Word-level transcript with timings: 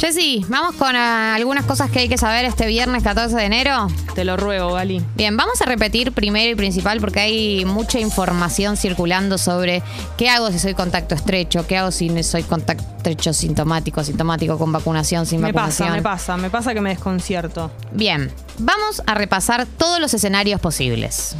Jessy, 0.00 0.46
vamos 0.48 0.76
con 0.76 0.96
ah, 0.96 1.34
algunas 1.34 1.66
cosas 1.66 1.90
que 1.90 1.98
hay 1.98 2.08
que 2.08 2.16
saber 2.16 2.46
este 2.46 2.66
viernes 2.66 3.02
14 3.02 3.36
de 3.36 3.44
enero. 3.44 3.86
Te 4.14 4.24
lo 4.24 4.38
ruego, 4.38 4.72
Gali. 4.72 5.04
Bien, 5.14 5.36
vamos 5.36 5.60
a 5.60 5.66
repetir 5.66 6.12
primero 6.12 6.50
y 6.50 6.54
principal 6.54 7.00
porque 7.00 7.20
hay 7.20 7.66
mucha 7.66 8.00
información 8.00 8.78
circulando 8.78 9.36
sobre 9.36 9.82
qué 10.16 10.30
hago 10.30 10.50
si 10.52 10.58
soy 10.58 10.72
contacto 10.72 11.14
estrecho, 11.14 11.66
qué 11.66 11.76
hago 11.76 11.90
si 11.90 12.22
soy 12.22 12.44
contacto 12.44 12.82
estrecho 12.96 13.34
sintomático, 13.34 14.02
sintomático 14.02 14.56
con 14.56 14.72
vacunación, 14.72 15.26
sin 15.26 15.42
Me 15.42 15.52
vacunación. 15.52 15.88
pasa, 15.88 15.96
me 15.96 16.02
pasa, 16.02 16.36
me 16.38 16.50
pasa 16.50 16.72
que 16.72 16.80
me 16.80 16.88
desconcierto. 16.88 17.70
Bien, 17.92 18.32
vamos 18.56 19.02
a 19.06 19.14
repasar 19.14 19.66
todos 19.66 20.00
los 20.00 20.14
escenarios 20.14 20.62
posibles. 20.62 21.36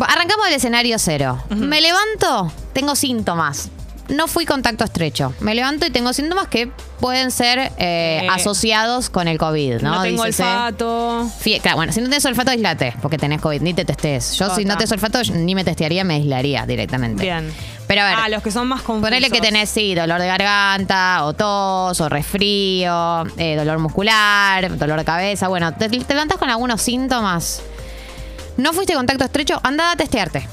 Arrancamos 0.00 0.46
del 0.46 0.54
escenario 0.54 0.98
cero. 0.98 1.42
Me 1.50 1.82
levanto, 1.82 2.50
tengo 2.72 2.96
síntomas. 2.96 3.68
No 4.10 4.26
fui 4.26 4.44
contacto 4.44 4.84
estrecho. 4.84 5.32
Me 5.40 5.54
levanto 5.54 5.86
y 5.86 5.90
tengo 5.90 6.12
síntomas 6.12 6.48
que 6.48 6.70
pueden 7.00 7.30
ser 7.30 7.58
eh, 7.58 7.70
Eh, 8.22 8.28
asociados 8.30 9.08
con 9.08 9.28
el 9.28 9.38
COVID, 9.38 9.80
¿no? 9.82 9.94
No, 9.96 10.02
tengo 10.02 10.24
Dícese. 10.24 10.42
olfato. 10.42 11.30
Fie- 11.42 11.60
claro, 11.60 11.76
bueno, 11.76 11.92
si 11.92 12.00
no 12.00 12.06
tienes 12.08 12.24
olfato, 12.26 12.50
aislate, 12.50 12.94
porque 13.00 13.18
tenés 13.18 13.40
COVID, 13.40 13.60
ni 13.62 13.72
te 13.72 13.84
testes. 13.84 14.34
Yo, 14.36 14.54
si 14.54 14.64
no 14.64 14.76
tenés 14.76 14.92
olfato, 14.92 15.22
ni 15.32 15.54
me 15.54 15.64
testearía, 15.64 16.02
me 16.04 16.14
aislaría 16.14 16.66
directamente. 16.66 17.22
Bien. 17.22 17.52
Pero 17.86 18.02
a 18.02 18.04
ver, 18.04 18.14
Ah, 18.20 18.28
los 18.28 18.42
que 18.42 18.50
son 18.52 18.68
más 18.68 18.82
confusos. 18.82 19.08
ponele 19.08 19.30
que 19.30 19.40
tenés, 19.40 19.68
sí, 19.68 19.94
dolor 19.94 20.20
de 20.20 20.26
garganta, 20.26 21.24
o 21.24 21.32
tos, 21.32 22.00
o 22.00 22.08
resfrío, 22.08 23.24
eh, 23.36 23.56
dolor 23.56 23.78
muscular, 23.78 24.76
dolor 24.76 24.98
de 24.98 25.04
cabeza. 25.04 25.48
Bueno, 25.48 25.72
te, 25.74 25.88
te 25.88 26.14
levantás 26.14 26.38
con 26.38 26.50
algunos 26.50 26.82
síntomas. 26.82 27.62
No 28.56 28.72
fuiste 28.72 28.94
contacto 28.94 29.24
estrecho, 29.24 29.58
anda 29.62 29.92
a 29.92 29.96
testearte. 29.96 30.46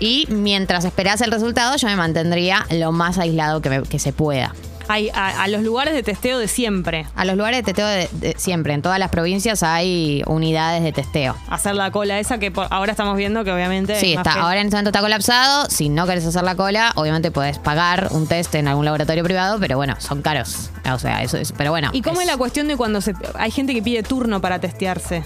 Y 0.00 0.26
mientras 0.28 0.84
esperás 0.84 1.20
el 1.22 1.30
resultado, 1.30 1.76
yo 1.76 1.88
me 1.88 1.96
mantendría 1.96 2.66
lo 2.70 2.92
más 2.92 3.18
aislado 3.18 3.60
que, 3.62 3.70
me- 3.70 3.82
que 3.82 3.98
se 3.98 4.12
pueda. 4.12 4.54
Hay 4.88 5.08
a, 5.12 5.42
a 5.42 5.48
los 5.48 5.62
lugares 5.62 5.94
de 5.94 6.04
testeo 6.04 6.38
de 6.38 6.46
siempre. 6.46 7.06
A 7.16 7.24
los 7.24 7.36
lugares 7.36 7.58
de 7.58 7.62
testeo 7.64 7.88
de- 7.88 8.08
de 8.12 8.34
siempre, 8.38 8.72
en 8.72 8.82
todas 8.82 9.00
las 9.00 9.10
provincias 9.10 9.64
hay 9.64 10.22
unidades 10.26 10.84
de 10.84 10.92
testeo. 10.92 11.34
Hacer 11.48 11.74
la 11.74 11.90
cola 11.90 12.20
esa 12.20 12.38
que 12.38 12.52
por- 12.52 12.68
ahora 12.70 12.92
estamos 12.92 13.16
viendo 13.16 13.42
que 13.42 13.50
obviamente. 13.50 13.98
Sí, 13.98 14.12
es 14.12 14.18
está, 14.18 14.34
ahora 14.34 14.60
en 14.60 14.66
este 14.66 14.76
momento 14.76 14.90
está 14.90 15.00
colapsado. 15.00 15.68
Si 15.70 15.88
no 15.88 16.06
querés 16.06 16.24
hacer 16.26 16.44
la 16.44 16.54
cola, 16.54 16.92
obviamente 16.94 17.32
puedes 17.32 17.58
pagar 17.58 18.08
un 18.12 18.28
test 18.28 18.54
en 18.54 18.68
algún 18.68 18.84
laboratorio 18.84 19.24
privado, 19.24 19.58
pero 19.58 19.76
bueno, 19.76 19.96
son 19.98 20.22
caros. 20.22 20.70
O 20.92 20.98
sea, 21.00 21.22
eso 21.24 21.36
es. 21.36 21.50
Pero 21.50 21.70
bueno. 21.72 21.90
¿Y 21.92 22.02
cómo 22.02 22.20
es 22.20 22.26
la 22.28 22.36
cuestión 22.36 22.68
de 22.68 22.76
cuando 22.76 23.00
se, 23.00 23.12
hay 23.34 23.50
gente 23.50 23.74
que 23.74 23.82
pide 23.82 24.04
turno 24.04 24.40
para 24.40 24.60
testearse? 24.60 25.24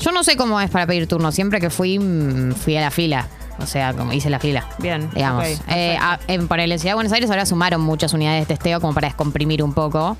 Yo 0.00 0.10
no 0.10 0.24
sé 0.24 0.36
cómo 0.36 0.60
es 0.60 0.70
para 0.70 0.86
pedir 0.88 1.06
turno. 1.06 1.30
Siempre 1.30 1.60
que 1.60 1.70
fui, 1.70 2.00
mm, 2.00 2.54
fui 2.54 2.76
a 2.76 2.80
la 2.80 2.90
fila. 2.90 3.28
O 3.62 3.66
sea, 3.66 3.92
como 3.94 4.12
hice 4.12 4.28
la 4.30 4.38
fila. 4.38 4.66
Bien, 4.78 5.08
Digamos. 5.14 5.44
ok, 5.46 5.60
Eh, 5.68 5.96
a- 6.00 6.18
en, 6.26 6.48
por 6.48 6.58
la 6.58 6.66
Ciudad 6.78 6.90
de 6.90 6.94
Buenos 6.94 7.12
Aires 7.12 7.30
ahora 7.30 7.46
sumaron 7.46 7.80
muchas 7.80 8.12
unidades 8.12 8.40
de 8.48 8.54
testeo 8.54 8.80
como 8.80 8.92
para 8.94 9.08
descomprimir 9.08 9.62
un 9.62 9.72
poco. 9.72 10.16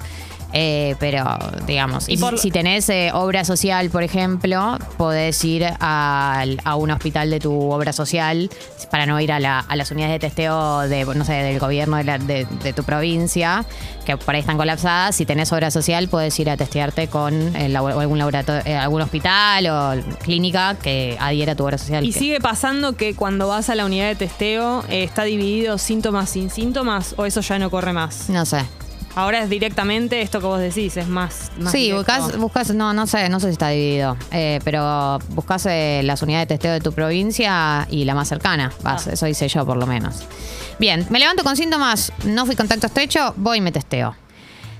Eh, 0.53 0.97
pero, 1.01 1.25
digamos, 1.67 2.09
Y 2.09 2.17
por- 2.19 2.39
si 2.39 2.51
tenés 2.51 2.89
eh, 2.91 3.11
obra 3.15 3.45
social, 3.45 3.89
por 3.91 4.03
ejemplo, 4.03 4.79
podés 4.99 5.43
ir 5.45 5.65
al- 5.81 6.61
a 6.65 6.77
un 6.77 6.91
hospital 6.91 7.31
de 7.31 7.41
tu 7.41 7.71
obra 7.73 7.93
social 7.93 8.51
para 8.91 9.07
no 9.07 9.19
ir 9.21 9.33
a, 9.33 9.41
la- 9.41 9.61
a 9.61 9.77
las 9.77 9.91
unidades 9.91 10.15
de 10.15 10.19
testeo 10.29 10.81
de, 10.81 11.05
no 11.07 11.25
sé, 11.25 11.33
del 11.35 11.59
gobierno 11.59 11.97
de, 11.97 12.05
la- 12.05 12.19
de- 12.19 12.47
de 12.63 12.73
tu 12.73 12.85
provincia, 12.85 13.65
que 14.05 14.17
por 14.17 14.35
ahí 14.35 14.41
están 14.41 14.57
colapsadas. 14.59 15.17
Si 15.17 15.25
tenés 15.25 15.51
obra 15.53 15.71
social, 15.71 16.09
podés 16.09 16.39
ir 16.39 16.51
a 16.51 16.57
testearte 16.57 17.09
con 17.09 17.57
el 17.57 17.75
algún, 17.77 18.19
laboratorio, 18.19 18.63
eh, 18.67 18.77
algún 18.77 19.01
hospital 19.03 19.67
o 19.69 20.03
clínica 20.23 20.77
que 20.83 21.17
adhiera 21.19 21.53
a 21.53 21.57
tu 21.57 21.65
obra 21.65 21.79
social. 21.79 22.05
¿Y 22.05 22.13
que- 22.13 22.19
sigue 22.19 22.41
pasando 22.41 22.95
que 22.95 23.15
cuando 23.15 23.49
vas 23.49 23.71
a 23.71 23.75
la 23.75 23.87
unidad 23.87 24.09
de 24.09 24.17
testeo 24.17 24.85
eh, 24.91 25.03
está 25.05 25.25
dividido 25.25 25.79
síntomas 25.79 26.29
sin 26.31 26.51
síntomas 26.51 27.15
o 27.17 27.25
eso 27.25 27.41
ya 27.41 27.59
no 27.59 27.71
corre 27.71 27.93
más? 27.93 28.29
No 28.29 28.45
sé. 28.45 28.63
Ahora 29.15 29.43
es 29.43 29.51
directamente 29.51 30.23
esto 30.23 30.41
que 30.41 30.47
vos 30.47 30.59
decís, 30.59 30.97
es 30.97 31.07
más. 31.07 31.53
más 31.59 31.73
Sí, 31.73 31.93
buscas, 31.93 32.39
buscas, 32.39 32.75
no, 32.75 32.95
no 32.95 33.07
sé, 33.07 33.29
no 33.29 33.41
sé 33.41 33.49
si 33.49 33.53
está 33.53 33.69
dividido, 33.69 34.17
eh, 34.31 34.59
pero 34.65 35.19
buscas 35.31 35.67
eh, 35.67 36.01
las 36.03 36.23
unidades 36.23 36.49
de 36.49 36.55
testeo 36.55 36.73
de 36.73 36.81
tu 36.81 36.93
provincia 36.93 37.87
y 37.91 38.05
la 38.07 38.15
más 38.15 38.29
cercana. 38.29 38.73
Vas, 38.83 39.07
Ah. 39.07 39.11
Eso 39.13 39.27
hice 39.27 39.49
yo 39.49 39.67
por 39.67 39.77
lo 39.77 39.87
menos. 39.87 40.21
Bien, 40.79 41.07
me 41.11 41.19
levanto 41.19 41.45
con 41.45 41.57
síntomas, 41.57 42.13
no 42.25 42.47
fui 42.47 42.57
contacto 42.57 42.87
estrecho, 42.87 43.35
voy 43.37 43.59
y 43.59 43.61
me 43.61 43.73
testeo. 43.73 44.15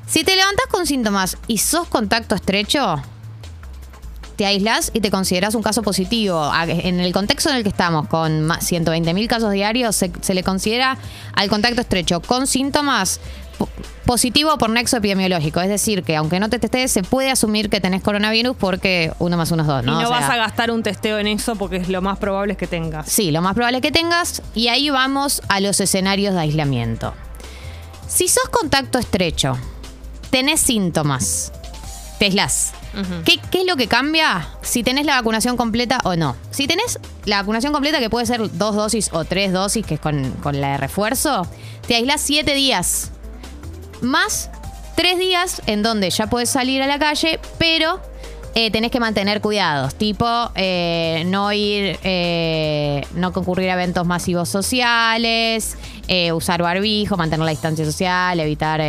Si 0.07 0.25
te 0.25 0.35
levantás 0.35 0.67
con 0.71 0.87
síntomas 0.87 1.37
y 1.47 1.59
sos 1.59 1.89
contacto 1.89 2.35
estrecho, 2.35 3.03
te 4.37 4.47
aislás 4.47 4.91
y 4.95 5.01
te 5.01 5.11
consideras 5.11 5.55
un 5.55 5.63
caso 5.63 5.83
positivo. 5.83 6.51
En 6.67 7.01
el 7.01 7.13
contexto 7.13 7.51
en 7.51 7.57
el 7.57 7.63
que 7.63 7.69
estamos, 7.69 8.09
con 8.09 8.51
120 8.61 9.13
mil 9.15 9.29
casos 9.29 9.53
diarios, 9.53 9.95
se, 9.95 10.11
se 10.21 10.35
le 10.35 10.43
considera 10.43 10.97
al 11.35 11.49
contacto 11.49 11.83
estrecho 11.83 12.21
con 12.21 12.47
síntomas 12.47 13.21
positivo 14.05 14.57
por 14.59 14.71
nexo 14.71 14.97
epidemiológico. 14.97 15.61
Es 15.61 15.69
decir, 15.69 16.03
que 16.03 16.17
aunque 16.17 16.41
no 16.41 16.49
te 16.51 16.59
testes, 16.59 16.91
se 16.93 17.03
puede 17.03 17.31
asumir 17.31 17.71
que 17.71 17.81
tenés 17.81 18.03
coronavirus 18.03 18.57
porque 18.57 19.13
uno 19.19 19.37
más 19.37 19.51
uno 19.51 19.63
es 19.63 19.69
dos, 19.69 19.83
Y 19.83 19.87
¿no? 19.87 19.93
no 19.93 19.99
O 19.99 20.09
sea, 20.09 20.21
vas 20.21 20.31
a 20.31 20.37
gastar 20.37 20.71
un 20.71 20.83
testeo 20.83 21.19
en 21.19 21.27
eso 21.27 21.57
porque 21.57 21.77
es 21.77 21.89
lo 21.89 22.03
más 22.03 22.19
probable 22.19 22.53
es 22.53 22.59
que 22.59 22.67
tengas. 22.67 23.09
Sí, 23.09 23.31
lo 23.31 23.43
más 23.43 23.55
probable 23.55 23.81
que 23.81 23.93
tengas. 23.93 24.43
Y 24.55 24.69
ahí 24.69 24.91
vamos 24.91 25.43
a 25.49 25.61
los 25.61 25.81
escenarios 25.81 26.35
de 26.35 26.41
aislamiento. 26.41 27.15
Si 28.09 28.29
sos 28.29 28.49
contacto 28.51 28.99
estrecho, 28.99 29.57
tenés 30.31 30.61
síntomas, 30.61 31.53
te 32.19 32.27
aislás. 32.27 32.73
¿Qué, 33.25 33.41
qué 33.51 33.61
es 33.61 33.67
lo 33.67 33.77
que 33.77 33.87
cambia 33.87 34.49
si 34.61 34.83
tenés 34.83 35.07
la 35.07 35.15
vacunación 35.15 35.57
completa 35.57 36.01
o 36.05 36.15
no? 36.15 36.37
Si 36.51 36.67
tenés 36.67 36.99
la 37.25 37.41
vacunación 37.41 37.73
completa, 37.73 38.01
que 38.01 38.11
puede 38.11 38.27
ser 38.27 38.41
dos 38.59 38.75
dosis 38.77 39.09
o 39.15 39.25
tres 39.25 39.51
dosis, 39.51 39.87
que 39.87 39.95
es 39.95 40.01
con, 40.01 40.31
con 40.43 40.61
la 40.61 40.73
de 40.73 40.77
refuerzo, 40.77 41.47
te 41.89 41.95
aislás 41.95 42.21
siete 42.21 42.53
días. 42.55 43.12
Más 44.03 44.51
tres 44.97 45.19
días 45.19 45.63
en 45.67 45.83
donde 45.83 46.11
ya 46.11 46.27
puedes 46.27 46.51
salir 46.51 46.83
a 46.83 46.87
la 46.87 46.99
calle, 46.99 47.39
pero 47.59 48.01
eh, 48.55 48.71
tenés 48.71 48.91
que 48.91 49.01
mantener 49.01 49.41
cuidados, 49.41 49.95
tipo 49.95 50.27
eh, 50.57 51.23
no 51.27 51.53
ir, 51.53 51.99
eh, 52.03 53.07
no 53.15 53.33
concurrir 53.33 53.71
a 53.71 53.75
eventos 53.75 54.05
masivos 54.05 54.49
sociales, 54.49 55.79
eh, 56.09 56.33
usar 56.33 56.63
barbijo, 56.63 57.17
mantener 57.17 57.47
la 57.47 57.53
distancia 57.53 57.85
social, 57.85 58.41
evitar 58.41 58.83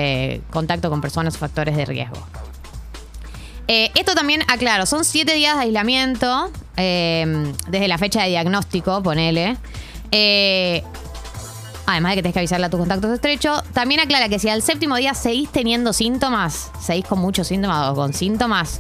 contacto 0.50 0.90
con 0.90 1.00
personas 1.00 1.36
o 1.36 1.38
factores 1.38 1.78
de 1.78 1.86
riesgo. 1.86 2.18
Esto 3.68 4.14
también, 4.14 4.42
aclaro, 4.50 4.86
son 4.86 5.06
siete 5.06 5.34
días 5.36 5.56
de 5.56 5.64
aislamiento 5.64 6.52
desde 6.76 7.88
la 7.88 7.98
fecha 7.98 8.24
de 8.24 8.30
diagnóstico, 8.30 9.02
ponele. 9.02 9.58
Además 11.86 12.12
de 12.12 12.16
que 12.18 12.22
tenés 12.24 12.34
que 12.34 12.40
avisarle 12.40 12.66
a 12.66 12.70
tus 12.70 12.80
contactos 12.80 13.12
estrechos, 13.12 13.62
también 13.74 14.00
aclara 14.00 14.30
que 14.30 14.40
si 14.40 14.48
al 14.50 14.62
séptimo 14.62 14.96
día 14.96 15.14
seguís 15.14 15.50
teniendo 15.52 15.92
síntomas, 15.94 16.72
seguís 16.82 17.06
con 17.06 17.20
muchos 17.20 17.48
síntomas 17.48 17.90
o 17.92 17.96
con 17.96 18.14
síntomas, 18.14 18.80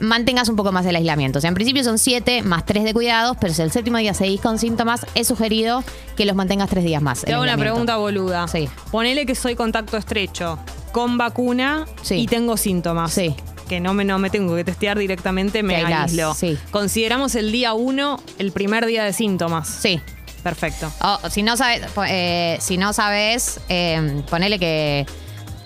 mantengas 0.00 0.48
un 0.50 0.56
poco 0.56 0.72
más 0.72 0.84
el 0.86 0.94
aislamiento. 0.96 1.38
O 1.38 1.40
sea, 1.40 1.48
en 1.48 1.54
principio 1.54 1.82
son 1.82 1.98
siete 1.98 2.42
más 2.42 2.66
tres 2.66 2.84
de 2.84 2.92
cuidados, 2.92 3.36
pero 3.40 3.54
si 3.54 3.62
el 3.62 3.70
séptimo 3.72 3.96
día 3.98 4.12
seguís 4.12 4.40
con 4.42 4.58
síntomas, 4.58 5.06
es 5.14 5.26
sugerido 5.28 5.82
que 6.16 6.26
los 6.26 6.36
mantengas 6.36 6.68
tres 6.68 6.84
días 6.84 7.00
más. 7.00 7.22
Te 7.22 7.32
hago 7.32 7.42
una 7.42 7.56
pregunta 7.56 7.96
boluda. 7.96 8.46
Sí. 8.48 8.68
Ponele 8.90 9.24
que 9.24 9.34
soy 9.34 9.54
contacto 9.56 9.96
estrecho 9.96 10.58
con 10.92 11.16
vacuna 11.18 11.86
Sí. 12.02 12.16
y 12.16 12.26
tengo 12.26 12.56
síntomas. 12.58 13.12
Sí. 13.12 13.34
Que 13.68 13.80
no 13.80 13.94
me, 13.94 14.04
no 14.04 14.18
me 14.18 14.28
tengo 14.30 14.54
que 14.54 14.62
testear 14.62 14.96
directamente, 14.98 15.62
me 15.62 15.76
aíslo. 15.76 16.34
sí. 16.34 16.56
Consideramos 16.70 17.34
el 17.34 17.50
día 17.50 17.72
uno 17.72 18.20
el 18.38 18.52
primer 18.52 18.84
día 18.86 19.04
de 19.04 19.12
síntomas. 19.14 19.66
Sí. 19.66 20.00
Perfecto. 20.46 20.92
O, 21.02 21.28
si 21.28 21.42
no 21.42 21.56
sabes, 21.56 21.82
eh, 22.08 22.56
si 22.60 22.78
no 22.78 22.92
sabes, 22.92 23.58
eh, 23.68 24.22
ponele 24.30 24.60
que 24.60 25.04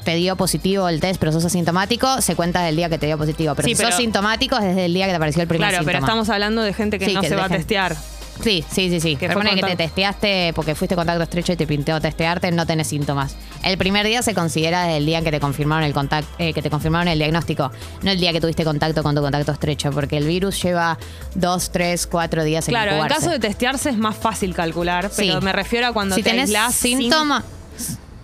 te 0.04 0.14
dio 0.14 0.36
positivo 0.36 0.88
el 0.88 1.00
test, 1.00 1.20
pero 1.20 1.32
sos 1.32 1.44
asintomático, 1.44 2.22
se 2.22 2.34
cuenta 2.34 2.62
del 2.62 2.76
día 2.76 2.88
que 2.88 2.96
te 2.96 3.04
dio 3.04 3.18
positivo. 3.18 3.54
Pero 3.54 3.68
Sí, 3.68 3.74
si 3.74 3.76
pero- 3.76 3.90
sos 3.90 3.98
sintomático, 3.98 4.56
es 4.56 4.64
desde 4.64 4.86
el 4.86 4.94
día 4.94 5.04
que 5.04 5.10
te 5.12 5.16
apareció 5.16 5.42
el 5.42 5.48
primer 5.48 5.68
Claro, 5.68 5.84
pero 5.84 5.98
estamos 5.98 6.30
hablando 6.30 6.62
de 6.62 6.72
gente 6.72 6.98
que 6.98 7.04
Sí, 7.04 7.12
no 7.14 7.20
que 7.20 7.28
se 7.28 7.36
va 7.36 7.44
a 7.44 7.48
testear. 7.50 7.94
Sí, 8.42 8.64
sí, 8.70 8.88
sí, 8.90 9.00
sí. 9.00 9.16
Que 9.16 9.26
fue 9.26 9.34
ponele 9.36 9.56
que 9.56 9.60
te 9.62 9.68
contacto. 9.68 9.84
testeaste 9.84 10.52
porque 10.54 10.74
fuiste 10.74 10.94
contacto 10.96 11.22
estrecho 11.22 11.52
y 11.52 11.56
te 11.56 11.66
pintó 11.66 12.00
testearte, 12.00 12.50
no 12.52 12.66
tenés 12.66 12.86
síntomas. 12.88 13.36
El 13.62 13.76
primer 13.76 14.06
día 14.06 14.22
se 14.22 14.34
considera 14.34 14.84
desde 14.84 14.96
el 14.98 15.06
día 15.06 15.22
que 15.22 15.30
te 15.30 15.40
confirmaron 15.40 15.84
el 15.84 15.92
contacto, 15.92 16.28
que 16.38 16.52
te 16.62 16.70
confirmaron 16.70 17.08
el 17.08 17.18
diagnóstico, 17.18 17.70
no 18.02 18.10
el 18.10 18.18
día 18.18 18.32
que 18.32 18.40
tuviste 18.40 18.64
contacto 18.64 19.02
con 19.02 19.14
tu 19.14 19.20
contacto 19.20 19.52
estrecho, 19.52 19.90
porque 19.90 20.16
el 20.16 20.26
virus 20.26 20.62
lleva 20.62 20.98
dos, 21.34 21.70
tres, 21.70 22.06
cuatro 22.06 22.42
días 22.44 22.66
en 22.68 22.72
Claro, 22.72 22.92
en 22.92 22.96
incubarse. 22.98 23.16
caso 23.18 23.30
de 23.30 23.38
testearse 23.38 23.90
es 23.90 23.98
más 23.98 24.16
fácil 24.16 24.54
calcular, 24.54 25.10
Sí. 25.10 25.24
pero 25.28 25.40
me 25.42 25.52
refiero 25.52 25.86
a 25.88 25.92
cuando 25.92 26.14
si 26.16 26.22
te 26.22 26.30
tenés 26.30 26.44
aislás 26.46 26.74
sin- 26.74 26.98
síntomas, 26.98 27.44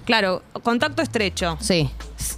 Claro, 0.05 0.43
contacto 0.63 1.03
estrecho 1.03 1.59
sí. 1.61 1.91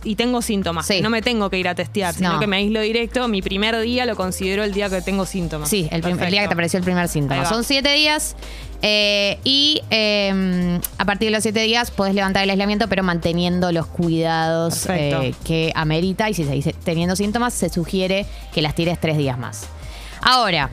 Y 0.05 0.17
tengo 0.17 0.43
síntomas. 0.43 0.87
Sí. 0.87 1.01
No 1.01 1.11
me 1.11 1.23
tengo 1.23 1.51
que 1.51 1.59
ir 1.59 1.69
a 1.69 1.75
testear, 1.75 2.15
sino 2.15 2.35
No. 2.35 2.41
que 2.41 2.47
me 2.47 2.57
aíslo 2.57 2.81
directo. 2.81 3.29
Mi 3.29 3.43
primer 3.43 3.79
día 3.81 4.07
lo 4.07 4.17
considero 4.17 4.65
el 4.65 4.73
día 4.73 4.89
que 4.89 5.01
tengo 5.03 5.27
síntomas. 5.27 5.69
Sí, 5.69 5.89
el, 5.91 6.03
día 6.03 6.43
que 6.43 6.49
te 6.49 6.55
apareció 6.55 6.79
el 6.79 6.85
primer 6.85 7.09
síntoma. 7.09 7.45
Son 7.47 7.65
siete 7.65 7.93
días 7.95 8.37
eh, 8.83 9.39
y 9.45 9.83
eh, 9.91 10.81
a 10.99 11.05
partir 11.05 11.29
de 11.29 11.33
los 11.33 11.43
siete 11.43 11.61
días 11.61 11.91
puedes 11.91 12.15
levantar 12.15 12.45
el 12.45 12.51
aislamiento, 12.51 12.89
pero 12.89 13.03
manteniendo 13.03 13.73
los 13.73 13.87
cuidados 13.87 14.87
eh, 14.89 15.35
que 15.45 15.73
amerita. 15.75 16.31
Y 16.31 16.35
si 16.35 16.45
seguís 16.45 16.69
teniendo 16.85 17.17
síntomas, 17.17 17.55
se 17.55 17.69
sugiere 17.69 18.27
que 18.53 18.63
las 18.63 18.75
tires 18.75 19.01
tres 19.01 19.19
días 19.19 19.39
más. 19.39 19.67
Ahora, 20.21 20.71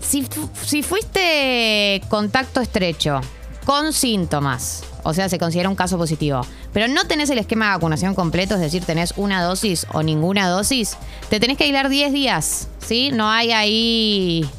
si, 0.00 0.26
si 0.64 0.82
fuiste 0.82 2.00
contacto 2.08 2.60
estrecho 2.60 3.20
con 3.64 3.92
síntomas, 3.92 4.84
o 5.08 5.14
sea, 5.14 5.30
se 5.30 5.38
considera 5.38 5.70
un 5.70 5.74
caso 5.74 5.96
positivo, 5.96 6.42
pero 6.74 6.86
no 6.86 7.06
tenés 7.06 7.30
el 7.30 7.38
esquema 7.38 7.66
de 7.66 7.70
vacunación 7.72 8.14
completo, 8.14 8.56
es 8.56 8.60
decir, 8.60 8.84
tenés 8.84 9.14
una 9.16 9.42
dosis 9.42 9.86
o 9.94 10.02
ninguna 10.02 10.48
dosis, 10.50 10.98
te 11.30 11.40
tenés 11.40 11.56
que 11.56 11.64
aislar 11.64 11.88
10 11.88 12.12
días, 12.12 12.68
¿sí? 12.86 13.10
No 13.10 13.30
hay 13.30 13.52
ahí 13.52 14.50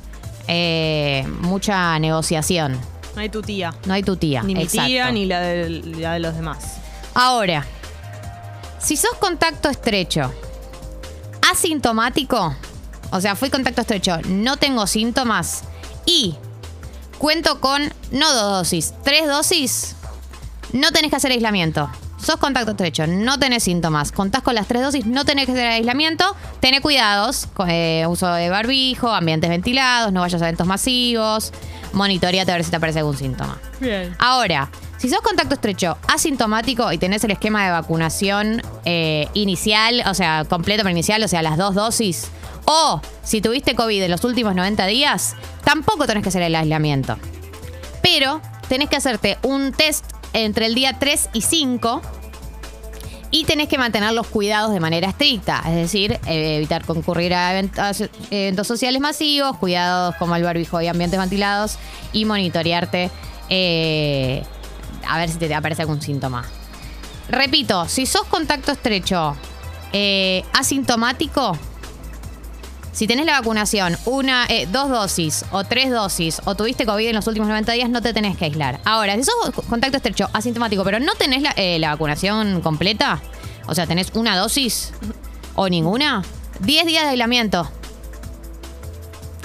eh, 0.48 1.24
mucha 1.42 2.00
negociación. 2.00 2.80
No 3.13 3.22
hay 3.22 3.30
tu 3.30 3.44
tía. 3.44 3.75
No 3.86 3.94
hay 3.94 4.01
tu 4.01 4.16
tía. 4.16 4.42
Ni 4.42 4.56
mi 4.56 4.63
exacto. 4.63 4.88
tía 4.88 5.12
ni 5.12 5.25
la 5.25 5.40
de, 5.40 5.69
la 5.69 6.13
de 6.13 6.19
los 6.19 6.34
demás. 6.34 6.78
Ahora, 7.13 7.63
si 8.80 8.98
sos 8.98 9.13
contacto 9.19 9.69
estrecho, 9.69 10.34
asintomático, 11.52 12.56
o 13.12 13.22
sea, 13.22 13.36
fui 13.36 13.52
contacto 13.52 13.81
estrecho, 13.81 14.18
no 14.25 14.57
tengo 14.57 14.88
síntomas 14.88 15.62
y 16.07 16.38
cuento 17.19 17.62
con 17.62 17.94
no 18.10 18.34
dos 18.34 18.52
dosis, 18.60 18.95
tres 19.04 19.28
dosis, 19.28 19.95
no 20.74 20.92
tenés 20.92 21.10
que 21.10 21.18
hacer 21.18 21.31
aislamiento. 21.31 21.89
Sos 22.18 22.36
contacto 22.36 22.71
estrecho, 22.71 23.07
no 23.07 23.39
tenés 23.39 23.63
síntomas, 23.63 24.12
contás 24.12 24.42
con 24.42 24.54
las 24.54 24.68
tres 24.68 24.81
dosis, 24.81 25.06
no 25.06 25.24
tenés 25.24 25.45
que 25.45 25.54
hacer 25.54 25.68
aislamiento, 25.68 26.36
tenés 26.60 26.81
cuidados, 26.81 27.48
con, 27.54 27.69
eh, 27.69 28.06
uso 28.07 28.27
de 28.33 28.50
barbijo, 28.50 29.10
ambientes 29.10 29.50
ventilados, 29.50 30.12
no 30.12 30.19
vayas 30.21 30.42
a 30.42 30.45
eventos 30.45 30.68
masivos, 30.68 31.54
monitoreate 31.94 32.51
a 32.51 32.56
ver 32.56 32.66
si 32.66 32.71
te 32.71 32.75
aparece 32.75 33.00
algún 33.00 33.16
síntoma. 33.16 33.57
Bien. 33.80 34.13
Ahora, 34.19 34.69
si 34.98 35.07
sos 35.07 35.21
contacto 35.21 35.56
estrecho 35.56 35.98
asintomático 36.10 36.92
y 36.92 36.98
tenés 36.98 37.24
el 37.24 37.31
esquema 37.31 37.63
de 37.63 37.71
vacunación 37.71 38.62
eh, 38.83 39.30
inicial, 39.33 40.04
o 40.06 40.13
sea, 40.13 40.44
completo 40.44 40.83
pero 40.83 40.92
inicial, 40.92 41.24
o 41.24 41.27
sea, 41.30 41.42
las 41.42 41.57
dos 41.57 41.74
dosis, 41.74 42.27
o 42.66 43.01
si 43.24 43.39
tuviste 43.39 43.75
COVID 43.75 44.04
en 44.04 44.12
los 44.12 44.25
últimos 44.25 44.56
90 44.56 44.86
días, 44.88 45.36
tampoco 45.63 46.06
tenés 46.06 46.24
que 46.24 46.30
hacer 46.30 46.42
el 46.42 46.54
aislamiento. 46.54 47.18
Pero 48.04 48.42
tenés 48.68 48.89
que 48.89 48.98
hacerte 48.98 49.38
un 49.42 49.71
test 49.71 50.19
entre 50.34 50.66
el 50.66 50.76
día 50.76 50.98
3 51.00 51.30
y 51.34 51.42
5 51.42 52.02
y 53.31 53.44
tenés 53.46 53.68
que 53.68 53.78
mantener 53.78 54.14
los 54.14 54.28
cuidados 54.28 54.72
de 54.72 54.80
manera 54.80 55.10
estricta, 55.10 55.62
es 55.68 55.76
decir, 55.76 56.20
eh, 56.26 56.58
evitar 56.58 56.84
concurrir 56.84 57.34
a 57.34 57.52
eventos, 57.52 58.68
sociales 58.68 59.02
masivos, 59.02 59.58
cuidados 59.58 60.16
como 60.16 60.36
el 60.36 60.44
barbijo 60.44 60.81
y 60.81 60.88
ambientes 60.88 61.20
ventilados 61.20 61.78
y 62.12 62.26
monitorearte 62.26 63.12
eh, 63.50 64.44
a 65.08 65.18
ver 65.18 65.30
si 65.30 65.38
te 65.38 65.54
aparece 65.54 65.84
algún 65.84 66.02
síntoma. 66.02 66.46
Repito, 67.30 67.88
si 67.88 68.06
sos 68.06 68.24
contacto 68.24 68.72
estrecho 68.72 69.36
eh, 69.94 70.44
asintomático, 70.54 71.58
si 73.00 73.07
tenés 73.07 73.25
la 73.25 73.40
vacunación, 73.40 73.96
una, 74.04 74.46
eh, 74.50 74.68
dos 74.69 74.90
dosis 74.90 75.46
o 75.51 75.63
tres 75.63 75.90
dosis, 75.90 76.42
o 76.44 76.56
tuviste 76.56 76.86
COVID 76.86 77.07
en 77.07 77.16
los 77.16 77.25
últimos 77.28 77.48
90 77.48 77.72
días, 77.72 77.90
no 77.90 78.01
te 78.01 78.13
tenés 78.13 78.36
que 78.36 78.44
aislar. 78.44 78.81
Ahora, 78.84 79.16
si 79.16 79.24
sos 79.24 79.51
contacto 79.69 79.96
estrecho 79.96 80.28
asintomático, 80.34 80.84
pero 80.84 81.00
no 81.00 81.13
tenés 81.13 81.42
la, 81.42 81.51
eh, 81.56 81.80
la 81.80 81.92
vacunación 81.92 82.60
completa, 82.60 83.22
o 83.68 83.74
sea, 83.74 83.88
tenés 83.88 84.12
una 84.16 84.36
dosis 84.36 84.92
o 85.56 85.69
ninguna, 85.69 86.24
10 86.60 86.86
días 86.88 87.04
de 87.06 87.12
aislamiento. 87.12 87.72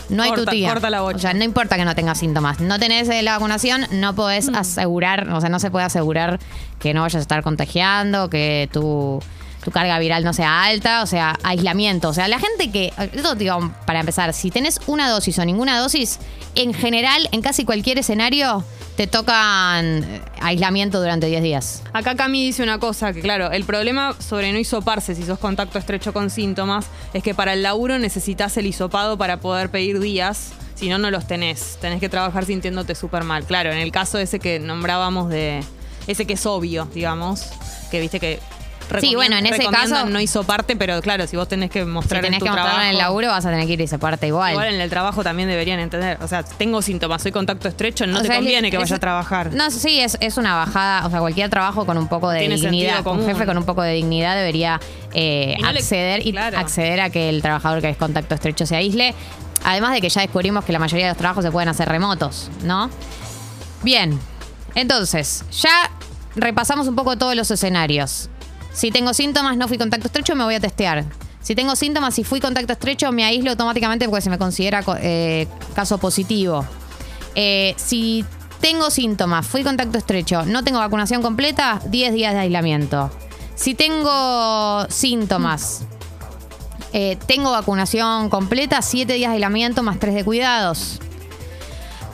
No 0.09 0.25
hay 0.25 0.33
tu 0.33 0.45
tía. 0.47 0.69
corta 0.71 0.91
la 0.91 1.03
bocha. 1.03 1.17
O 1.17 1.21
sea, 1.21 1.35
no 1.35 1.45
importa 1.45 1.77
que 1.77 1.85
no 1.85 1.95
tengas 1.95 2.19
síntomas. 2.19 2.59
No 2.59 2.81
tenés 2.81 3.09
eh, 3.09 3.23
la 3.23 3.35
vacunación, 3.35 3.87
no 3.93 4.17
podés 4.17 4.51
Mm. 4.51 4.57
asegurar, 4.57 5.31
o 5.31 5.41
sea, 5.41 5.49
no 5.49 5.61
se 5.61 5.71
puede 5.71 5.87
asegurar 5.87 6.41
que 6.81 6.93
no 6.93 7.03
vayas 7.03 7.21
a 7.21 7.23
estar 7.23 7.45
contagiando, 7.45 8.29
que 8.29 8.69
tu, 8.73 9.23
tu 9.65 9.71
carga 9.71 9.99
viral 9.99 10.25
no 10.25 10.33
sea 10.33 10.65
alta, 10.65 11.03
o 11.03 11.07
sea, 11.07 11.39
aislamiento. 11.43 12.11
O 12.11 12.15
sea, 12.15 12.29
la 12.29 12.39
gente 12.39 12.71
que, 12.71 12.93
esto 13.13 13.35
digo, 13.35 13.73
para 13.87 14.01
empezar, 14.01 14.33
si 14.35 14.51
tenés 14.51 14.79
una 14.87 15.09
dosis 15.09 15.39
o 15.39 15.45
ninguna 15.45 15.79
dosis, 15.79 16.21
en 16.55 16.75
general, 16.75 17.29
en 17.33 17.41
casi 17.41 17.65
cualquier 17.65 17.99
escenario, 17.99 18.63
te 18.97 19.07
tocan 19.07 20.05
eh, 20.05 20.21
aislamiento 20.41 21.01
durante 21.01 21.27
10 21.27 21.43
días. 21.43 21.83
Acá 21.93 22.15
Cami 22.15 22.45
dice 22.45 22.63
una 22.63 22.79
cosa, 22.79 23.13
que 23.13 23.23
claro, 23.23 23.51
el 23.51 23.65
problema 23.65 24.15
sobre 24.21 24.53
no 24.53 24.59
hisoparse 24.59 25.15
si 25.15 25.25
sos 25.25 25.39
contacto 25.39 25.79
estrecho 25.79 26.13
con 26.13 26.31
síntomas 26.31 26.87
es 27.13 27.23
que 27.23 27.35
para 27.35 27.55
el 27.55 27.63
laburo 27.63 27.99
necesitas 27.99 28.57
el 28.57 28.67
hisopado 28.67 29.19
para 29.19 29.41
poder 29.41 29.71
pedir 29.71 29.99
días, 29.99 30.53
si 30.75 30.89
no, 30.89 30.99
no 30.99 31.11
los 31.11 31.27
tenés. 31.27 31.79
Tenés 31.81 32.01
que 32.01 32.09
trabajar 32.09 32.45
sintiéndote 32.45 32.95
súper 32.95 33.25
mal. 33.25 33.45
Claro, 33.45 33.73
en 33.73 33.79
el 33.79 33.91
caso 33.91 34.19
ese 34.19 34.39
que 34.39 34.61
nombrábamos 34.61 35.29
de... 35.31 35.65
Ese 36.07 36.27
que 36.27 36.35
es 36.35 36.45
obvio, 36.45 36.87
digamos, 36.93 37.49
que 37.91 38.01
viste 38.01 38.21
que... 38.21 38.41
Sí, 39.01 39.15
bueno, 39.15 39.37
en 39.37 39.47
ese 39.47 39.65
caso- 39.67 40.07
no 40.07 40.21
hisoparte, 40.21 40.77
pero 40.77 41.01
claro, 41.03 41.27
si 41.27 41.37
vos 41.37 41.49
tenés 41.49 41.71
que 41.71 41.81
Si 41.81 41.87
mostrar 41.87 42.23
tenés 42.23 42.37
en 42.37 42.39
tu 42.41 42.45
que 42.45 42.51
mostrarlo 42.51 42.71
trabajo, 42.73 42.85
en 42.89 42.91
el 42.97 42.99
laburo, 42.99 43.29
vas 43.29 43.45
a 43.47 43.51
tener 43.51 43.67
que 43.67 43.73
ir 43.73 43.81
y 43.81 43.87
separarte 43.87 44.27
igual. 44.27 44.53
Igual 44.53 44.75
en 44.75 44.81
el 44.81 44.91
trabajo 44.91 45.23
también 45.23 45.49
deberían 45.49 45.81
entender. 45.81 46.19
O 46.23 46.29
sea, 46.29 46.43
tengo 46.43 46.83
síntomas, 46.83 47.23
soy 47.23 47.33
contacto 47.33 47.69
estrecho, 47.69 48.07
no 48.07 48.19
O 48.19 48.21
te 48.21 48.27
sea, 48.27 48.37
es- 48.37 48.41
conviene 48.41 48.71
que 48.71 48.77
es- 48.77 48.83
vaya 48.83 48.97
a 48.97 49.01
trabajar. 49.01 49.53
No, 49.53 49.71
sí, 49.71 50.01
es, 50.01 50.17
es 50.21 50.37
una 50.37 50.55
bajada. 50.55 51.07
O 51.07 51.11
sea, 51.11 51.21
cualquier 51.21 51.51
trabajo 51.51 51.87
con 51.87 51.99
un 51.99 52.09
poco 52.09 52.31
de 52.31 52.41
Tiene 52.41 52.57
dignidad, 52.57 52.97
sentido 52.97 53.13
un 53.13 53.27
jefe 53.27 53.47
con 53.47 53.57
un 53.59 53.65
poco 53.65 53.83
de 53.83 53.93
dignidad 53.95 54.37
debería 54.37 54.81
eh, 55.15 55.55
Y 55.59 55.63
no 55.63 55.73
le- 55.73 55.79
acceder 55.79 56.27
y 56.27 56.37
acceder 56.37 57.01
a 57.01 57.11
que 57.11 57.29
el 57.29 57.41
trabajador 57.43 57.81
que 57.81 57.89
es 57.89 57.97
contacto 57.97 58.35
estrecho 58.35 58.67
se 58.67 58.77
aísle. 58.77 59.15
Además 59.65 59.93
de 59.95 60.01
que 60.01 60.09
ya 60.11 60.21
descubrimos 60.21 60.65
que 60.65 60.73
la 60.73 60.79
mayoría 60.79 61.07
de 61.07 61.13
los 61.13 61.19
trabajos 61.19 61.45
se 61.45 61.51
pueden 61.51 61.69
hacer 61.71 61.89
remotos, 61.89 62.51
¿no? 62.65 62.91
Bien, 63.83 64.19
entonces, 64.75 65.45
ya 65.53 65.91
repasamos 66.37 66.89
un 66.89 66.97
poco 66.97 67.17
todos 67.17 67.35
los 67.37 67.51
escenarios. 67.51 68.29
Si 68.75 68.91
tengo 68.91 69.15
síntomas, 69.15 69.57
no 69.57 69.69
fui 69.69 69.79
contacto 69.79 70.09
estrecho, 70.09 70.35
me 70.35 70.45
voy 70.45 70.57
a 70.57 70.61
testear. 70.61 71.05
Si 71.41 71.55
tengo 71.55 71.77
síntomas 71.77 72.19
y 72.19 72.25
fui 72.25 72.41
contacto 72.41 72.73
estrecho, 72.73 73.13
me 73.13 73.25
aíslo 73.25 73.51
automáticamente 73.51 74.07
porque 74.09 74.23
se 74.23 74.31
me 74.31 74.39
considera 74.39 74.83
co- 74.83 74.97
eh, 75.01 75.47
caso 75.75 75.99
positivo. 75.99 76.65
Eh, 77.35 77.75
si 77.77 78.25
tengo 78.61 78.91
síntomas, 78.91 79.47
fui 79.47 79.63
contacto 79.63 79.99
estrecho, 79.99 80.45
no 80.45 80.65
tengo 80.65 80.79
vacunación 80.79 81.23
completa, 81.23 81.81
10 81.87 82.13
días 82.15 82.33
de 82.35 82.41
aislamiento. 82.41 83.11
Si 83.55 83.75
tengo 83.75 84.87
síntomas, 84.89 85.83
eh, 86.93 87.17
tengo 87.27 87.53
vacunación 87.53 88.29
completa, 88.31 88.83
7 88.83 89.13
días 89.15 89.31
de 89.31 89.35
aislamiento 89.35 89.83
más 89.83 89.99
3 90.01 90.15
de 90.15 90.25
cuidados. 90.25 91.01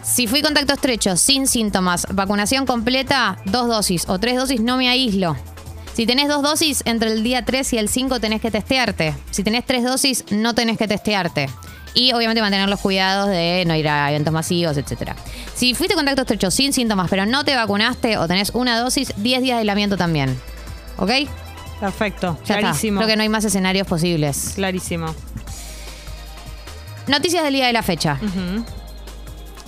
Si 0.03 0.27
fui 0.27 0.43
contacto 0.43 0.75
estrecho, 0.75 1.17
sin 1.17 1.47
síntomas, 1.47 2.07
vacunación 2.13 2.67
completa, 2.67 3.39
dos 3.45 3.69
dosis 3.69 4.09
o 4.09 4.19
tres 4.19 4.37
dosis, 4.37 4.61
no 4.61 4.77
me 4.77 4.89
aíslo. 4.89 5.37
Si 6.01 6.07
tenés 6.07 6.29
dos 6.29 6.43
dosis, 6.43 6.83
entre 6.87 7.13
el 7.13 7.23
día 7.23 7.45
3 7.45 7.75
y 7.75 7.77
el 7.77 7.91
5 7.91 8.21
tenés 8.21 8.41
que 8.41 8.51
testearte. 8.51 9.15
Si 9.31 9.45
tenés 9.45 9.67
tres 9.67 9.85
dosis, 9.85 10.25
no 10.31 10.55
tenés 10.55 10.79
que 10.79 10.89
testearte. 10.89 11.51
Y 11.93 12.15
obviamente 12.15 12.41
mantener 12.41 12.71
los 12.71 12.81
cuidados 12.81 13.29
de 13.29 13.65
no 13.67 13.77
ir 13.77 13.87
a 13.87 14.09
eventos 14.09 14.33
masivos, 14.33 14.79
etc. 14.79 15.13
Si 15.55 15.75
fuiste 15.75 15.95
contacto 15.95 16.23
estrecho 16.23 16.51
sin 16.51 16.73
síntomas, 16.73 17.11
pero 17.11 17.27
no 17.27 17.45
te 17.45 17.55
vacunaste 17.55 18.17
o 18.17 18.27
tenés 18.27 18.49
una 18.55 18.81
dosis, 18.81 19.13
10 19.15 19.43
días 19.43 19.57
de 19.57 19.59
aislamiento 19.59 19.99
también. 19.99 20.41
¿Ok? 20.97 21.11
Perfecto, 21.81 22.39
Ya 22.47 22.55
está. 22.55 22.61
clarísimo. 22.61 23.01
Creo 23.01 23.09
que 23.09 23.17
no 23.17 23.23
hay 23.23 23.29
más 23.29 23.45
escenarios 23.45 23.87
posibles. 23.87 24.53
Clarísimo. 24.55 25.15
Noticias 27.09 27.45
del 27.45 27.53
día 27.53 27.67
de 27.67 27.75
la 27.75 27.83
fecha. 27.83 28.19
Ujú. 28.23 28.65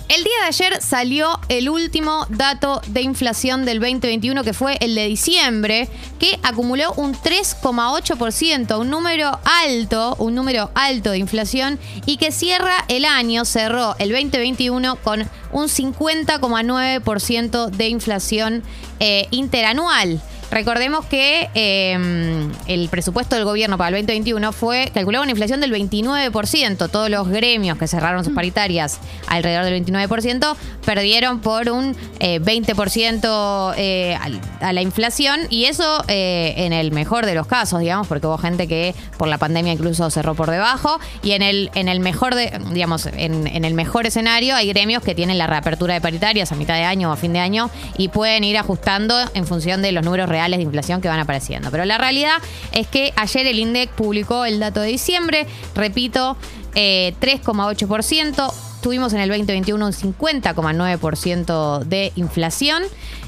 El 0.09 0.23
día 0.23 0.33
de 0.41 0.47
ayer 0.47 0.81
salió 0.81 1.39
el 1.49 1.69
último 1.69 2.25
dato 2.29 2.81
de 2.87 3.01
inflación 3.01 3.65
del 3.65 3.79
2021, 3.79 4.43
que 4.43 4.53
fue 4.53 4.77
el 4.81 4.95
de 4.95 5.05
diciembre, 5.07 5.87
que 6.19 6.39
acumuló 6.43 6.91
un 6.93 7.15
3,8%, 7.15 8.79
un 8.79 8.89
número 8.89 9.39
alto, 9.63 10.15
un 10.19 10.35
número 10.35 10.69
alto 10.75 11.11
de 11.11 11.19
inflación, 11.19 11.79
y 12.05 12.17
que 12.17 12.31
cierra 12.31 12.85
el 12.89 13.05
año, 13.05 13.45
cerró 13.45 13.95
el 13.97 14.11
2021 14.11 14.97
con 14.97 15.21
un 15.51 15.67
50,9% 15.67 17.69
de 17.69 17.87
inflación 17.87 18.61
eh, 18.99 19.27
interanual. 19.31 20.21
Recordemos 20.51 21.05
que 21.05 21.49
eh, 21.55 22.47
el 22.67 22.89
presupuesto 22.89 23.35
del 23.35 23.45
gobierno 23.45 23.77
para 23.77 23.89
el 23.97 24.05
2021 24.05 24.51
fue 24.51 24.91
calculado 24.93 25.23
una 25.23 25.31
inflación 25.31 25.59
del 25.61 25.73
29%. 25.73 26.89
Todos 26.89 27.09
los 27.09 27.27
gremios 27.27 27.77
que 27.77 27.87
cerraron 27.87 28.23
sus 28.23 28.33
paritarias 28.33 28.99
alrededor 29.27 29.65
del 29.65 29.83
29% 29.83 30.55
perdieron 30.85 31.39
por 31.39 31.69
un 31.69 31.95
eh, 32.19 32.39
20% 32.39 33.73
eh, 33.77 34.17
a 34.61 34.73
la 34.73 34.81
inflación. 34.81 35.41
Y 35.49 35.65
eso 35.65 36.03
eh, 36.07 36.53
en 36.57 36.73
el 36.73 36.91
mejor 36.91 37.25
de 37.25 37.35
los 37.35 37.47
casos, 37.47 37.79
digamos, 37.79 38.07
porque 38.07 38.27
hubo 38.27 38.37
gente 38.37 38.67
que 38.67 38.93
por 39.17 39.27
la 39.27 39.37
pandemia 39.37 39.73
incluso 39.73 40.09
cerró 40.11 40.35
por 40.35 40.51
debajo. 40.51 40.99
Y 41.23 41.31
en 41.31 41.41
el, 41.41 41.71
en 41.73 41.87
el 41.87 41.99
mejor 41.99 42.35
de, 42.35 42.59
digamos, 42.71 43.07
en, 43.07 43.47
en 43.47 43.65
el 43.65 43.73
mejor 43.73 44.05
escenario 44.05 44.55
hay 44.55 44.67
gremios 44.67 45.01
que 45.03 45.15
tienen 45.15 45.37
la 45.37 45.47
reapertura 45.47 45.93
de 45.95 46.01
paritarias 46.01 46.51
a 46.51 46.55
mitad 46.55 46.75
de 46.75 46.83
año 46.83 47.09
o 47.09 47.13
a 47.13 47.17
fin 47.17 47.33
de 47.33 47.39
año 47.39 47.69
y 47.97 48.09
pueden 48.09 48.43
ir 48.43 48.57
ajustando 48.57 49.15
en 49.33 49.47
función 49.47 49.81
de 49.81 49.91
los 49.91 50.03
números 50.03 50.29
reales 50.29 50.42
de 50.51 50.63
inflación 50.63 51.01
que 51.01 51.07
van 51.07 51.19
apareciendo. 51.19 51.71
Pero 51.71 51.85
la 51.85 51.97
realidad 51.97 52.37
es 52.71 52.87
que 52.87 53.13
ayer 53.15 53.47
el 53.47 53.59
INDEC 53.59 53.89
publicó 53.91 54.45
el 54.45 54.59
dato 54.59 54.81
de 54.81 54.87
diciembre, 54.87 55.47
repito, 55.75 56.37
eh, 56.75 57.13
3,8%. 57.19 58.53
Tuvimos 58.81 59.13
en 59.13 59.19
el 59.21 59.29
2021 59.29 59.85
un 59.85 59.93
50,9% 59.93 61.79
de 61.85 62.11
inflación. 62.15 62.83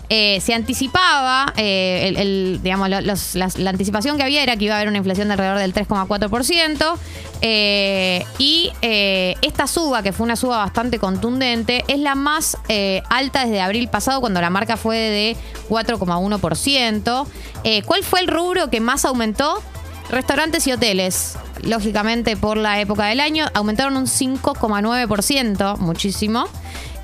Eh, 0.10 0.40
se 0.42 0.54
anticipaba, 0.54 1.54
eh, 1.58 2.60
digamos, 2.62 2.90
la 2.90 3.70
anticipación 3.70 4.18
que 4.18 4.24
había 4.24 4.44
era 4.44 4.56
que 4.56 4.66
iba 4.66 4.76
a 4.76 4.78
haber 4.78 4.90
una 4.90 4.98
inflación 4.98 5.28
de 5.28 5.34
alrededor 5.34 5.58
del 5.60 5.74
3,4%. 5.74 6.98
eh, 7.42 8.26
y 8.38 8.72
esta 8.82 9.68
suba, 9.68 10.04
que 10.04 10.12
fue 10.12 10.26
una 10.26 10.36
suba 10.36 10.58
bastante 10.58 11.00
contundente, 11.00 11.84
es 11.88 12.00
la 12.00 12.16
más 12.16 12.58
alta 13.10 13.46
desde 13.46 13.62
abril 13.62 13.88
pasado, 13.88 14.20
cuando 14.22 14.42
la 14.42 14.50
marca 14.50 14.78
fue 14.78 14.98
de 14.98 15.38
4,1%. 15.70 17.28
Eh, 17.64 17.82
¿Cuál 17.84 18.04
fue 18.04 18.20
el 18.20 18.28
rubro 18.28 18.70
que 18.70 18.80
más 18.80 19.06
aumentó? 19.06 19.62
Restaurantes 20.10 20.68
y 20.68 20.72
hoteles, 20.72 21.36
lógicamente 21.64 22.38
por 22.38 22.58
la 22.58 22.80
época 22.80 23.06
del 23.08 23.20
año, 23.20 23.48
aumentaron 23.56 23.98
un 23.98 24.06
5,9%, 24.06 25.78
muchísimo. 25.78 26.48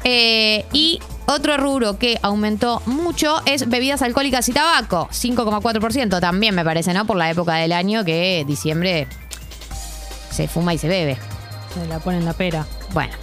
Y 0.03 0.99
otro 1.33 1.57
rubro 1.57 1.97
que 1.97 2.17
aumentó 2.21 2.81
mucho 2.85 3.41
es 3.45 3.69
bebidas 3.69 4.01
alcohólicas 4.01 4.47
y 4.49 4.53
tabaco, 4.53 5.07
5,4%, 5.11 6.19
también 6.19 6.55
me 6.55 6.63
parece, 6.63 6.93
¿no? 6.93 7.05
Por 7.05 7.17
la 7.17 7.29
época 7.29 7.55
del 7.55 7.71
año 7.71 8.03
que 8.03 8.43
diciembre 8.47 9.07
se 10.31 10.47
fuma 10.47 10.73
y 10.73 10.77
se 10.77 10.87
bebe. 10.87 11.17
Se 11.73 11.87
la 11.87 11.99
ponen 11.99 12.25
la 12.25 12.33
pera. 12.33 12.65
Bueno. 12.93 13.13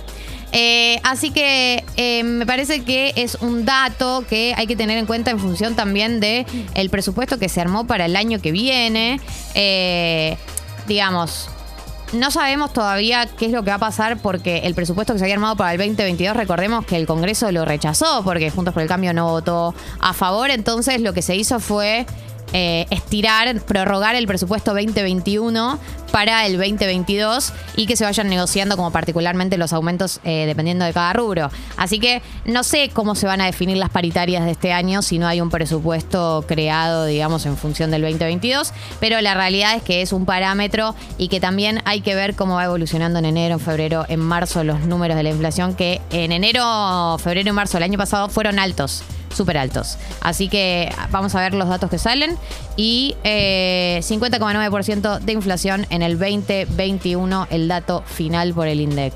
Eh, 0.52 0.98
así 1.02 1.30
que 1.30 1.84
eh, 1.96 2.22
me 2.22 2.46
parece 2.46 2.82
que 2.82 3.12
es 3.16 3.36
un 3.42 3.66
dato 3.66 4.24
que 4.28 4.54
hay 4.56 4.66
que 4.66 4.76
tener 4.76 4.96
en 4.96 5.04
cuenta 5.04 5.30
en 5.30 5.38
función 5.38 5.76
también 5.76 6.20
de 6.20 6.46
el 6.74 6.88
presupuesto 6.88 7.38
que 7.38 7.50
se 7.50 7.60
armó 7.60 7.86
para 7.86 8.06
el 8.06 8.16
año 8.16 8.40
que 8.40 8.50
viene. 8.50 9.20
Eh, 9.54 10.38
digamos, 10.86 11.50
no 12.12 12.30
sabemos 12.30 12.72
todavía 12.72 13.26
qué 13.26 13.46
es 13.46 13.52
lo 13.52 13.62
que 13.62 13.70
va 13.70 13.76
a 13.76 13.80
pasar 13.80 14.18
porque 14.18 14.58
el 14.58 14.74
presupuesto 14.74 15.12
que 15.12 15.18
se 15.18 15.24
había 15.24 15.34
armado 15.34 15.56
para 15.56 15.72
el 15.72 15.78
2022, 15.78 16.36
recordemos 16.36 16.84
que 16.86 16.96
el 16.96 17.06
Congreso 17.06 17.50
lo 17.52 17.64
rechazó 17.64 18.22
porque 18.24 18.50
Juntos 18.50 18.74
por 18.74 18.82
el 18.82 18.88
Cambio 18.88 19.12
no 19.12 19.28
votó 19.28 19.74
a 20.00 20.12
favor, 20.12 20.50
entonces 20.50 21.00
lo 21.00 21.12
que 21.12 21.22
se 21.22 21.36
hizo 21.36 21.60
fue 21.60 22.06
eh, 22.52 22.86
estirar, 22.90 23.60
prorrogar 23.62 24.14
el 24.14 24.26
presupuesto 24.26 24.72
2021 24.72 25.78
para 26.10 26.46
el 26.46 26.56
2022 26.56 27.52
y 27.76 27.86
que 27.86 27.96
se 27.96 28.04
vayan 28.04 28.28
negociando 28.28 28.76
como 28.76 28.90
particularmente 28.90 29.58
los 29.58 29.72
aumentos 29.72 30.20
eh, 30.24 30.44
dependiendo 30.46 30.84
de 30.84 30.92
cada 30.92 31.12
rubro. 31.12 31.50
Así 31.76 31.98
que 31.98 32.22
no 32.44 32.64
sé 32.64 32.90
cómo 32.92 33.14
se 33.14 33.26
van 33.26 33.40
a 33.40 33.46
definir 33.46 33.76
las 33.76 33.90
paritarias 33.90 34.44
de 34.44 34.52
este 34.52 34.72
año 34.72 35.02
si 35.02 35.18
no 35.18 35.26
hay 35.26 35.40
un 35.40 35.50
presupuesto 35.50 36.44
creado, 36.46 37.04
digamos, 37.04 37.46
en 37.46 37.56
función 37.56 37.90
del 37.90 38.02
2022, 38.02 38.72
pero 39.00 39.20
la 39.20 39.34
realidad 39.34 39.76
es 39.76 39.82
que 39.82 40.02
es 40.02 40.12
un 40.12 40.24
parámetro 40.24 40.94
y 41.18 41.28
que 41.28 41.40
también 41.40 41.82
hay 41.84 42.00
que 42.00 42.14
ver 42.14 42.34
cómo 42.34 42.54
va 42.54 42.64
evolucionando 42.64 43.18
en 43.18 43.26
enero, 43.26 43.54
en 43.54 43.60
febrero, 43.60 44.06
en 44.08 44.20
marzo 44.20 44.64
los 44.64 44.80
números 44.80 45.16
de 45.16 45.22
la 45.22 45.30
inflación 45.30 45.74
que 45.74 46.00
en 46.10 46.32
enero, 46.32 47.18
febrero 47.18 47.50
y 47.50 47.52
marzo 47.52 47.76
del 47.76 47.84
año 47.84 47.98
pasado 47.98 48.28
fueron 48.28 48.58
altos 48.58 49.02
súper 49.34 49.58
altos. 49.58 49.98
Así 50.20 50.48
que 50.48 50.92
vamos 51.10 51.34
a 51.34 51.40
ver 51.40 51.54
los 51.54 51.68
datos 51.68 51.90
que 51.90 51.98
salen. 51.98 52.36
Y 52.76 53.16
eh, 53.24 54.00
50,9% 54.02 55.18
de 55.20 55.32
inflación 55.32 55.86
en 55.90 56.02
el 56.02 56.18
2021, 56.18 57.48
el 57.50 57.68
dato 57.68 58.02
final 58.06 58.54
por 58.54 58.68
el 58.68 58.80
INDEC. 58.80 59.12